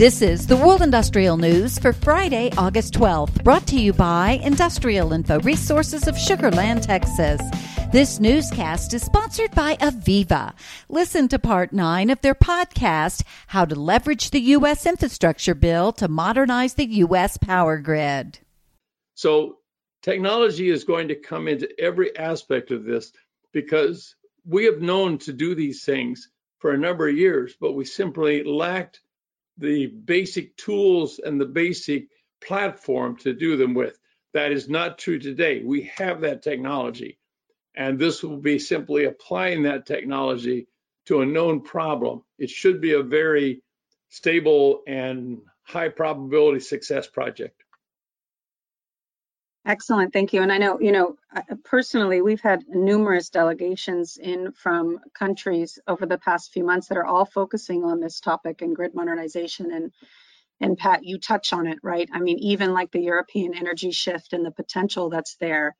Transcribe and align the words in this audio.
This 0.00 0.22
is 0.22 0.46
the 0.46 0.56
World 0.56 0.80
Industrial 0.80 1.36
News 1.36 1.78
for 1.78 1.92
Friday, 1.92 2.50
August 2.56 2.94
12th, 2.94 3.44
brought 3.44 3.66
to 3.66 3.78
you 3.78 3.92
by 3.92 4.40
Industrial 4.42 5.12
Info 5.12 5.38
Resources 5.40 6.08
of 6.08 6.16
Sugar 6.16 6.50
Land, 6.50 6.84
Texas. 6.84 7.38
This 7.92 8.18
newscast 8.18 8.94
is 8.94 9.02
sponsored 9.02 9.50
by 9.50 9.76
AVEVA. 9.76 10.54
Listen 10.88 11.28
to 11.28 11.38
part 11.38 11.74
nine 11.74 12.08
of 12.08 12.18
their 12.22 12.34
podcast, 12.34 13.24
How 13.48 13.66
to 13.66 13.74
Leverage 13.74 14.30
the 14.30 14.40
U.S. 14.40 14.86
Infrastructure 14.86 15.54
Bill 15.54 15.92
to 15.92 16.08
Modernize 16.08 16.72
the 16.72 16.86
U.S. 16.86 17.36
Power 17.36 17.76
Grid. 17.76 18.38
So, 19.16 19.58
technology 20.00 20.70
is 20.70 20.84
going 20.84 21.08
to 21.08 21.14
come 21.14 21.46
into 21.46 21.68
every 21.78 22.16
aspect 22.16 22.70
of 22.70 22.84
this 22.84 23.12
because 23.52 24.14
we 24.46 24.64
have 24.64 24.80
known 24.80 25.18
to 25.18 25.34
do 25.34 25.54
these 25.54 25.84
things 25.84 26.30
for 26.58 26.72
a 26.72 26.78
number 26.78 27.06
of 27.06 27.18
years, 27.18 27.54
but 27.60 27.72
we 27.72 27.84
simply 27.84 28.42
lacked 28.44 29.00
the 29.60 29.86
basic 29.86 30.56
tools 30.56 31.20
and 31.22 31.40
the 31.40 31.46
basic 31.46 32.08
platform 32.40 33.16
to 33.18 33.32
do 33.32 33.56
them 33.56 33.74
with. 33.74 33.98
That 34.32 34.52
is 34.52 34.68
not 34.68 34.98
true 34.98 35.18
today. 35.18 35.62
We 35.64 35.90
have 35.96 36.22
that 36.22 36.42
technology, 36.42 37.18
and 37.74 37.98
this 37.98 38.22
will 38.22 38.38
be 38.38 38.58
simply 38.58 39.04
applying 39.04 39.64
that 39.64 39.86
technology 39.86 40.68
to 41.06 41.20
a 41.20 41.26
known 41.26 41.62
problem. 41.62 42.22
It 42.38 42.50
should 42.50 42.80
be 42.80 42.92
a 42.92 43.02
very 43.02 43.62
stable 44.08 44.82
and 44.86 45.38
high 45.62 45.88
probability 45.88 46.60
success 46.60 47.06
project. 47.06 47.59
Excellent, 49.66 50.12
thank 50.12 50.32
you. 50.32 50.42
And 50.42 50.52
I 50.52 50.58
know, 50.58 50.80
you 50.80 50.92
know, 50.92 51.16
personally, 51.64 52.22
we've 52.22 52.40
had 52.40 52.64
numerous 52.68 53.30
delegations 53.30 54.16
in 54.16 54.52
from 54.52 55.00
countries 55.14 55.78
over 55.86 56.06
the 56.06 56.18
past 56.18 56.52
few 56.52 56.64
months 56.64 56.88
that 56.88 56.98
are 56.98 57.06
all 57.06 57.26
focusing 57.26 57.84
on 57.84 58.00
this 58.00 58.20
topic 58.20 58.62
and 58.62 58.76
grid 58.76 58.94
modernization. 58.94 59.72
And 59.72 59.92
and 60.60 60.78
Pat, 60.78 61.04
you 61.04 61.18
touch 61.18 61.52
on 61.52 61.66
it, 61.66 61.78
right? 61.82 62.08
I 62.12 62.20
mean, 62.20 62.38
even 62.38 62.72
like 62.74 62.90
the 62.92 63.00
European 63.02 63.54
energy 63.54 63.92
shift 63.92 64.32
and 64.32 64.44
the 64.46 64.50
potential 64.50 65.10
that's 65.10 65.36
there. 65.36 65.76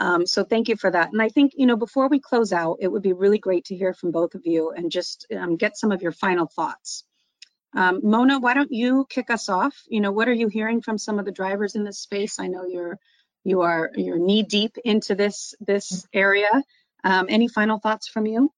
Um, 0.00 0.26
so 0.26 0.44
thank 0.44 0.68
you 0.68 0.76
for 0.76 0.90
that. 0.90 1.12
And 1.12 1.22
I 1.22 1.28
think, 1.30 1.52
you 1.56 1.66
know, 1.66 1.76
before 1.76 2.08
we 2.08 2.20
close 2.20 2.52
out, 2.52 2.78
it 2.80 2.88
would 2.88 3.02
be 3.02 3.12
really 3.14 3.38
great 3.38 3.66
to 3.66 3.76
hear 3.76 3.94
from 3.94 4.10
both 4.12 4.34
of 4.34 4.42
you 4.46 4.70
and 4.70 4.90
just 4.90 5.26
um, 5.38 5.56
get 5.56 5.76
some 5.78 5.92
of 5.92 6.02
your 6.02 6.12
final 6.12 6.46
thoughts. 6.46 7.04
Um, 7.74 8.00
Mona, 8.02 8.40
why 8.40 8.54
don't 8.54 8.72
you 8.72 9.06
kick 9.08 9.30
us 9.30 9.48
off? 9.48 9.76
You 9.88 10.00
know, 10.00 10.12
what 10.12 10.28
are 10.28 10.32
you 10.34 10.48
hearing 10.48 10.82
from 10.82 10.98
some 10.98 11.18
of 11.18 11.24
the 11.24 11.32
drivers 11.32 11.74
in 11.74 11.84
this 11.84 12.00
space? 12.00 12.38
I 12.40 12.48
know 12.48 12.66
you're 12.66 12.98
you 13.44 13.62
are 13.62 13.90
you're 13.94 14.18
knee 14.18 14.42
deep 14.42 14.76
into 14.84 15.14
this 15.14 15.54
this 15.60 16.06
area. 16.12 16.50
Um, 17.04 17.26
any 17.28 17.48
final 17.48 17.78
thoughts 17.78 18.08
from 18.08 18.26
you? 18.26 18.52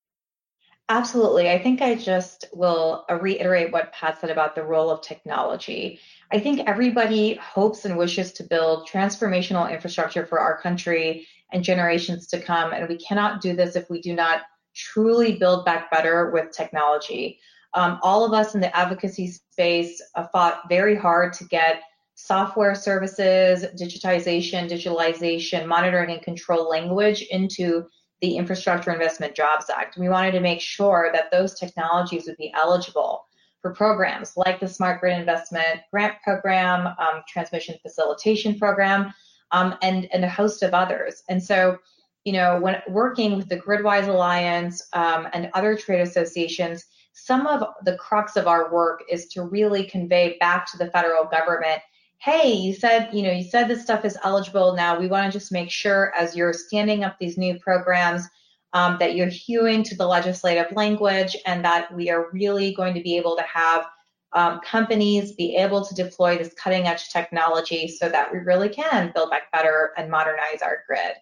Absolutely. 0.91 1.51
I 1.51 1.63
think 1.63 1.81
I 1.81 1.95
just 1.95 2.45
will 2.53 3.07
reiterate 3.09 3.73
what 3.73 3.93
Pat 3.93 4.21
said 4.21 4.29
about 4.29 4.55
the 4.55 4.63
role 4.63 4.91
of 4.91 5.01
technology. 5.01 5.99
I 6.31 6.41
think 6.41 6.69
everybody 6.69 7.35
hopes 7.37 7.87
and 7.87 7.97
wishes 7.97 8.33
to 8.35 8.43
build 8.43 8.87
transformational 8.87 9.73
infrastructure 9.73 10.27
for 10.27 10.41
our 10.41 10.61
country 10.61 11.27
and 11.53 11.65
generations 11.65 12.27
to 12.29 12.41
come. 12.41 12.75
And 12.75 12.87
we 12.87 12.99
cannot 12.99 13.41
do 13.41 13.57
this 13.57 13.77
if 13.77 13.89
we 13.89 14.03
do 14.03 14.15
not 14.15 14.43
truly 14.75 15.37
build 15.37 15.65
back 15.65 15.91
better 15.91 16.31
with 16.33 16.51
technology. 16.51 17.39
Um, 17.73 17.99
all 18.03 18.25
of 18.27 18.35
us 18.35 18.55
in 18.55 18.61
the 18.61 18.77
advocacy 18.77 19.29
space 19.29 20.03
uh, 20.15 20.27
fought 20.33 20.69
very 20.69 20.97
hard 20.97 21.33
to 21.35 21.45
get 21.45 21.83
software 22.15 22.75
services, 22.75 23.67
digitization, 23.79 24.71
digitalization, 24.71 25.67
monitoring 25.67 26.11
and 26.11 26.23
control 26.23 26.69
language 26.69 27.23
into 27.23 27.85
the 28.21 28.37
Infrastructure 28.37 28.93
Investment 28.93 29.35
Jobs 29.35 29.69
Act. 29.69 29.99
We 29.99 30.09
wanted 30.09 30.33
to 30.33 30.41
make 30.41 30.61
sure 30.61 31.11
that 31.13 31.31
those 31.31 31.55
technologies 31.55 32.27
would 32.27 32.37
be 32.37 32.53
eligible 32.55 33.27
for 33.61 33.73
programs 33.73 34.37
like 34.37 34.61
the 34.61 34.69
Smart 34.69 35.01
Grid 35.01 35.19
Investment 35.19 35.81
Grant 35.91 36.15
Program, 36.23 36.87
um, 36.99 37.23
Transmission 37.29 37.77
Facilitation 37.83 38.59
Program, 38.59 39.13
um, 39.51 39.77
and, 39.83 40.09
and 40.13 40.25
a 40.25 40.29
host 40.29 40.63
of 40.63 40.75
others. 40.75 41.23
And 41.29 41.43
so, 41.43 41.79
you 42.25 42.33
know, 42.33 42.61
when 42.61 42.81
working 42.89 43.37
with 43.37 43.49
the 43.49 43.59
Gridwise 43.59 44.09
Alliance 44.09 44.87
um, 44.93 45.29
and 45.33 45.51
other 45.55 45.77
trade 45.77 46.01
associations, 46.01 46.87
some 47.13 47.47
of 47.47 47.63
the 47.85 47.97
crux 47.97 48.37
of 48.37 48.47
our 48.47 48.73
work 48.73 49.03
is 49.11 49.27
to 49.29 49.43
really 49.43 49.85
convey 49.85 50.37
back 50.41 50.71
to 50.71 50.79
the 50.79 50.91
federal 50.91 51.25
government 51.25 51.81
hey, 52.25 52.51
you 52.51 52.73
said, 52.73 53.11
you 53.13 53.23
know, 53.23 53.31
you 53.31 53.45
said 53.45 53.69
this 53.69 53.83
stuff 53.83 54.03
is 54.03 54.17
eligible 54.25 54.75
now. 54.75 54.99
We 54.99 55.09
want 55.09 55.31
to 55.31 55.39
just 55.39 55.53
make 55.53 55.71
sure 55.71 56.11
as 56.17 56.35
you're 56.35 56.55
standing 56.55 57.05
up 57.05 57.19
these 57.19 57.37
new 57.37 57.59
programs 57.59 58.27
um, 58.73 58.97
that 58.99 59.15
you're 59.15 59.27
hewing 59.27 59.83
to 59.83 59.95
the 59.95 60.07
legislative 60.07 60.73
language 60.73 61.37
and 61.45 61.63
that 61.67 61.95
we 61.95 62.09
are 62.09 62.31
really 62.33 62.73
going 62.73 62.95
to 62.95 63.03
be 63.03 63.19
able 63.19 63.37
to 63.37 63.43
have 63.43 63.85
um, 64.33 64.61
companies 64.65 65.33
be 65.35 65.55
able 65.55 65.85
to 65.85 65.95
deploy 65.95 66.39
this 66.39 66.55
cutting 66.55 66.87
edge 66.87 67.11
technology 67.11 67.89
so 67.89 68.09
that 68.09 68.33
we 68.33 68.39
really 68.39 68.71
can 68.71 69.13
build 69.15 69.29
back 69.29 69.53
better 69.53 69.93
and 69.99 70.11
modernize 70.11 70.63
our 70.63 70.79
grid. 70.87 71.13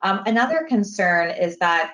Um, 0.00 0.22
another 0.24 0.64
concern 0.66 1.30
is 1.32 1.58
that 1.58 1.92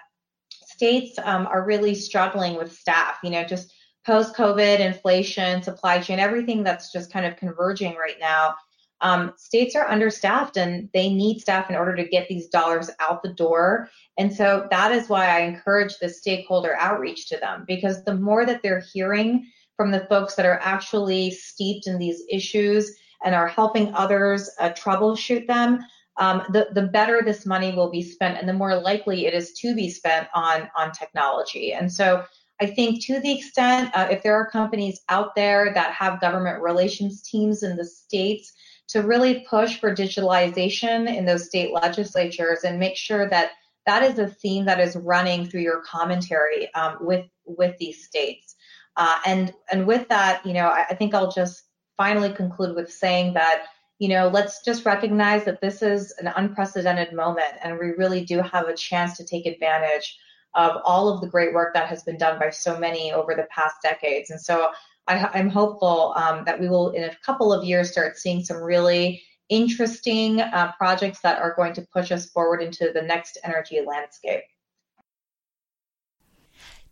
states 0.48 1.18
um, 1.24 1.48
are 1.48 1.66
really 1.66 1.96
struggling 1.96 2.54
with 2.54 2.72
staff, 2.72 3.16
you 3.24 3.30
know, 3.30 3.42
just 3.42 3.74
post 4.06 4.34
COVID, 4.34 4.80
inflation, 4.80 5.62
supply 5.62 6.00
chain, 6.00 6.18
everything 6.18 6.62
that's 6.62 6.92
just 6.92 7.12
kind 7.12 7.26
of 7.26 7.36
converging 7.36 7.94
right 7.96 8.18
now. 8.20 8.56
Um, 9.00 9.32
states 9.36 9.74
are 9.74 9.88
understaffed 9.88 10.56
and 10.56 10.88
they 10.94 11.12
need 11.12 11.40
staff 11.40 11.68
in 11.68 11.76
order 11.76 11.96
to 11.96 12.08
get 12.08 12.28
these 12.28 12.48
dollars 12.48 12.88
out 13.00 13.22
the 13.22 13.32
door. 13.32 13.88
And 14.16 14.32
so 14.32 14.68
that 14.70 14.92
is 14.92 15.08
why 15.08 15.26
I 15.26 15.41
encourage 15.41 15.98
the 15.98 16.08
stakeholder 16.08 16.76
outreach 16.78 17.28
to 17.30 17.36
them 17.36 17.64
because 17.66 18.04
the 18.04 18.14
more 18.14 18.46
that 18.46 18.62
they're 18.62 18.84
hearing 18.92 19.46
from 19.76 19.91
the 19.91 20.06
folks 20.08 20.34
that 20.36 20.46
are 20.46 20.60
actually 20.62 21.32
steeped 21.32 21.88
in 21.88 21.98
these 21.98 22.22
issues 22.30 22.96
and 23.24 23.34
are 23.34 23.48
helping 23.48 23.92
others 23.94 24.48
uh, 24.60 24.70
troubleshoot 24.70 25.48
them, 25.48 25.80
um, 26.18 26.42
the, 26.50 26.68
the 26.72 26.82
better 26.82 27.22
this 27.24 27.44
money 27.44 27.74
will 27.74 27.91
be 27.91 28.02
spent 28.02 28.38
and 28.38 28.48
the 28.48 28.52
more 28.52 28.76
likely 28.76 29.26
it 29.26 29.34
is 29.34 29.52
to 29.54 29.74
be 29.74 29.88
spent 29.88 30.28
on, 30.34 30.68
on 30.76 30.92
technology. 30.92 31.72
And 31.72 31.91
so 31.91 32.24
I 32.62 32.66
think 32.66 33.04
to 33.06 33.18
the 33.18 33.36
extent 33.36 33.90
uh, 33.92 34.06
if 34.08 34.22
there 34.22 34.36
are 34.36 34.48
companies 34.48 35.00
out 35.08 35.34
there 35.34 35.74
that 35.74 35.92
have 35.94 36.20
government 36.20 36.62
relations 36.62 37.20
teams 37.20 37.64
in 37.64 37.76
the 37.76 37.84
states 37.84 38.52
to 38.90 39.02
really 39.02 39.44
push 39.50 39.80
for 39.80 39.92
digitalization 39.92 41.12
in 41.12 41.24
those 41.24 41.46
state 41.46 41.72
legislatures 41.72 42.62
and 42.62 42.78
make 42.78 42.96
sure 42.96 43.28
that 43.28 43.50
that 43.84 44.04
is 44.04 44.20
a 44.20 44.28
theme 44.28 44.64
that 44.66 44.78
is 44.78 44.94
running 44.94 45.44
through 45.44 45.62
your 45.62 45.82
commentary 45.82 46.72
um, 46.74 46.98
with 47.00 47.26
with 47.46 47.76
these 47.78 48.04
states. 48.04 48.54
Uh, 48.96 49.18
and 49.26 49.52
and 49.72 49.84
with 49.84 50.06
that, 50.06 50.46
you 50.46 50.52
know, 50.52 50.68
I, 50.68 50.86
I 50.90 50.94
think 50.94 51.14
I'll 51.14 51.32
just 51.32 51.64
finally 51.96 52.32
conclude 52.32 52.76
with 52.76 52.92
saying 52.92 53.34
that 53.34 53.64
you 53.98 54.08
know, 54.08 54.28
let's 54.28 54.64
just 54.64 54.84
recognize 54.84 55.44
that 55.44 55.60
this 55.60 55.80
is 55.82 56.12
an 56.18 56.28
unprecedented 56.34 57.12
moment 57.12 57.54
and 57.62 57.78
we 57.78 57.88
really 57.90 58.24
do 58.24 58.40
have 58.40 58.66
a 58.66 58.74
chance 58.74 59.16
to 59.16 59.24
take 59.24 59.46
advantage 59.46 60.16
of 60.54 60.80
all 60.84 61.08
of 61.08 61.20
the 61.20 61.26
great 61.26 61.54
work 61.54 61.74
that 61.74 61.88
has 61.88 62.02
been 62.02 62.18
done 62.18 62.38
by 62.38 62.50
so 62.50 62.78
many 62.78 63.12
over 63.12 63.34
the 63.34 63.46
past 63.50 63.76
decades. 63.82 64.30
And 64.30 64.40
so 64.40 64.70
I, 65.08 65.38
am 65.38 65.48
hopeful 65.48 66.14
um, 66.16 66.44
that 66.44 66.60
we 66.60 66.68
will, 66.68 66.90
in 66.90 67.04
a 67.04 67.16
couple 67.24 67.52
of 67.52 67.64
years, 67.64 67.90
start 67.90 68.16
seeing 68.16 68.44
some 68.44 68.58
really 68.58 69.22
interesting 69.48 70.41
uh, 70.41 70.72
projects 70.78 71.20
that 71.20 71.38
are 71.38 71.54
going 71.54 71.74
to 71.74 71.86
push 71.92 72.12
us 72.12 72.30
forward 72.30 72.62
into 72.62 72.91
the 72.94 73.02
next 73.02 73.38
energy 73.44 73.80
landscape. 73.86 74.42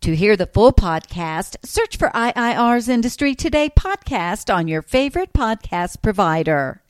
To 0.01 0.15
hear 0.15 0.35
the 0.35 0.47
full 0.47 0.73
podcast, 0.73 1.57
search 1.63 1.95
for 1.95 2.09
IIR's 2.09 2.89
Industry 2.89 3.35
Today 3.35 3.69
podcast 3.69 4.53
on 4.53 4.67
your 4.67 4.81
favorite 4.81 5.31
podcast 5.31 6.01
provider. 6.01 6.81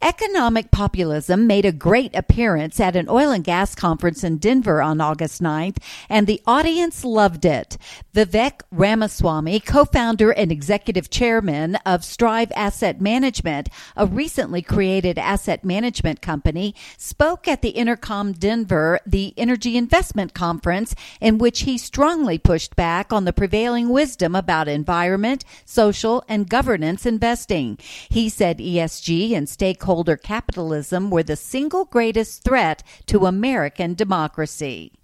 Economic 0.00 0.70
populism 0.70 1.48
made 1.48 1.64
a 1.64 1.72
great 1.72 2.14
appearance 2.14 2.78
at 2.78 2.94
an 2.94 3.08
oil 3.08 3.32
and 3.32 3.42
gas 3.42 3.74
conference 3.74 4.22
in 4.22 4.38
Denver 4.38 4.80
on 4.80 5.00
August 5.00 5.42
9th, 5.42 5.78
and 6.08 6.28
the 6.28 6.40
audience 6.46 7.04
loved 7.04 7.44
it. 7.44 7.76
Vivek 8.14 8.60
Ramaswamy, 8.70 9.58
co-founder 9.58 10.30
and 10.30 10.52
executive 10.52 11.10
chairman 11.10 11.74
of 11.84 12.04
Strive 12.04 12.52
Asset 12.54 13.00
Management, 13.00 13.70
a 13.96 14.06
recently 14.06 14.62
created 14.62 15.18
asset 15.18 15.64
management 15.64 16.22
company, 16.22 16.76
spoke 16.96 17.48
at 17.48 17.60
the 17.60 17.72
EnerCom 17.72 18.38
Denver, 18.38 19.00
the 19.04 19.34
Energy 19.36 19.76
Investment 19.76 20.32
Conference, 20.32 20.94
in 21.20 21.38
which 21.38 21.60
he 21.60 21.76
strongly 21.76 22.38
pushed 22.38 22.76
back 22.76 23.12
on 23.12 23.24
the 23.24 23.32
prevailing 23.32 23.88
wisdom 23.88 24.36
about 24.36 24.68
environment, 24.68 25.44
social, 25.64 26.22
and 26.28 26.48
governance 26.48 27.04
investing. 27.04 27.76
He 28.08 28.28
said 28.28 28.58
ESG 28.58 29.32
and 29.32 29.48
stakeholder 29.48 29.87
stakeholder 29.88 30.18
capitalism 30.18 31.08
were 31.08 31.22
the 31.22 31.34
single 31.34 31.86
greatest 31.86 32.44
threat 32.44 32.82
to 33.06 33.24
American 33.24 33.94
democracy. 33.94 34.97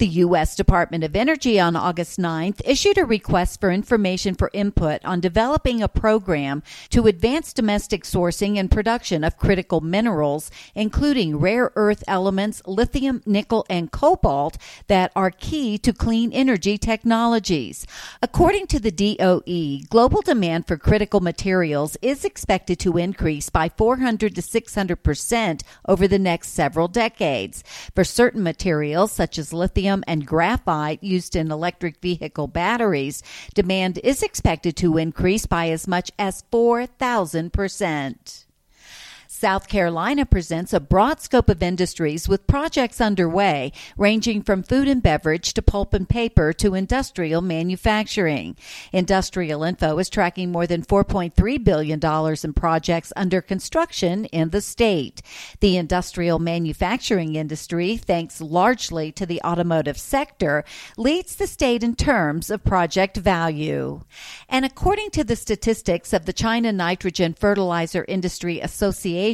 The 0.00 0.06
U.S. 0.24 0.56
Department 0.56 1.04
of 1.04 1.14
Energy 1.14 1.60
on 1.60 1.76
August 1.76 2.18
9th 2.18 2.62
issued 2.64 2.96
a 2.96 3.04
request 3.04 3.60
for 3.60 3.70
information 3.70 4.34
for 4.34 4.50
input 4.54 5.04
on 5.04 5.20
developing 5.20 5.82
a 5.82 5.88
program 5.88 6.62
to 6.88 7.06
advance 7.06 7.52
domestic 7.52 8.04
sourcing 8.04 8.58
and 8.58 8.70
production 8.70 9.22
of 9.22 9.36
critical 9.36 9.82
minerals, 9.82 10.50
including 10.74 11.36
rare 11.36 11.70
earth 11.76 12.02
elements, 12.08 12.62
lithium, 12.64 13.22
nickel, 13.26 13.66
and 13.68 13.92
cobalt 13.92 14.56
that 14.86 15.12
are 15.14 15.30
key 15.30 15.76
to 15.76 15.92
clean 15.92 16.32
energy 16.32 16.78
technologies. 16.78 17.86
According 18.22 18.68
to 18.68 18.80
the 18.80 18.90
DOE, 18.90 19.86
global 19.90 20.22
demand 20.22 20.66
for 20.66 20.78
critical 20.78 21.20
materials 21.20 21.98
is 22.00 22.24
expected 22.24 22.78
to 22.78 22.96
increase 22.96 23.50
by 23.50 23.68
400 23.68 24.34
to 24.34 24.40
600 24.40 24.96
percent 24.96 25.62
over 25.86 26.08
the 26.08 26.18
next 26.18 26.54
several 26.54 26.88
decades. 26.88 27.62
For 27.94 28.02
certain 28.02 28.42
materials, 28.42 29.12
such 29.12 29.36
as 29.36 29.52
lithium 29.52 29.89
and 30.06 30.26
graphite 30.26 31.02
used 31.02 31.36
in 31.36 31.50
electric 31.50 32.00
vehicle 32.00 32.46
batteries, 32.46 33.22
demand 33.54 33.98
is 34.04 34.22
expected 34.22 34.76
to 34.76 34.96
increase 34.96 35.46
by 35.46 35.68
as 35.70 35.88
much 35.88 36.10
as 36.18 36.44
4,000 36.50 37.52
percent. 37.52 38.46
South 39.40 39.68
Carolina 39.68 40.26
presents 40.26 40.74
a 40.74 40.80
broad 40.80 41.18
scope 41.18 41.48
of 41.48 41.62
industries 41.62 42.28
with 42.28 42.46
projects 42.46 43.00
underway 43.00 43.72
ranging 43.96 44.42
from 44.42 44.62
food 44.62 44.86
and 44.86 45.02
beverage 45.02 45.54
to 45.54 45.62
pulp 45.62 45.94
and 45.94 46.06
paper 46.06 46.52
to 46.52 46.74
industrial 46.74 47.40
manufacturing. 47.40 48.54
Industrial 48.92 49.62
Info 49.62 49.98
is 49.98 50.10
tracking 50.10 50.52
more 50.52 50.66
than 50.66 50.82
$4.3 50.82 51.64
billion 51.64 51.98
in 52.44 52.52
projects 52.52 53.14
under 53.16 53.40
construction 53.40 54.26
in 54.26 54.50
the 54.50 54.60
state. 54.60 55.22
The 55.60 55.78
industrial 55.78 56.38
manufacturing 56.38 57.34
industry, 57.34 57.96
thanks 57.96 58.42
largely 58.42 59.10
to 59.12 59.24
the 59.24 59.40
automotive 59.42 59.96
sector, 59.96 60.66
leads 60.98 61.36
the 61.36 61.46
state 61.46 61.82
in 61.82 61.96
terms 61.96 62.50
of 62.50 62.62
project 62.62 63.16
value. 63.16 64.02
And 64.50 64.66
according 64.66 65.12
to 65.12 65.24
the 65.24 65.34
statistics 65.34 66.12
of 66.12 66.26
the 66.26 66.34
China 66.34 66.72
Nitrogen 66.72 67.32
Fertilizer 67.32 68.04
Industry 68.06 68.60
Association, 68.60 69.29